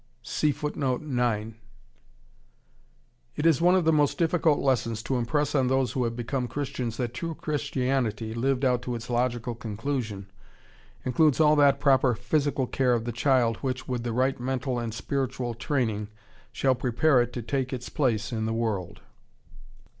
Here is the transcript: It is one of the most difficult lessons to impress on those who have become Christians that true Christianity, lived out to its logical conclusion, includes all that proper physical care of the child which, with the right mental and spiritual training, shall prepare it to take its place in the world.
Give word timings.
It 0.23 0.63
is 3.45 3.61
one 3.61 3.75
of 3.75 3.85
the 3.85 3.93
most 3.93 4.17
difficult 4.17 4.57
lessons 4.57 5.03
to 5.03 5.15
impress 5.15 5.53
on 5.53 5.67
those 5.67 5.91
who 5.91 6.05
have 6.05 6.15
become 6.15 6.47
Christians 6.47 6.97
that 6.97 7.13
true 7.13 7.35
Christianity, 7.35 8.33
lived 8.33 8.65
out 8.65 8.81
to 8.81 8.95
its 8.95 9.11
logical 9.11 9.53
conclusion, 9.53 10.25
includes 11.05 11.39
all 11.39 11.55
that 11.57 11.79
proper 11.79 12.15
physical 12.15 12.65
care 12.65 12.95
of 12.95 13.05
the 13.05 13.11
child 13.11 13.57
which, 13.57 13.87
with 13.87 14.01
the 14.01 14.11
right 14.11 14.39
mental 14.39 14.79
and 14.79 14.91
spiritual 14.91 15.53
training, 15.53 16.07
shall 16.51 16.73
prepare 16.73 17.21
it 17.21 17.31
to 17.33 17.43
take 17.43 17.71
its 17.71 17.87
place 17.89 18.31
in 18.33 18.47
the 18.47 18.53
world. 18.55 19.01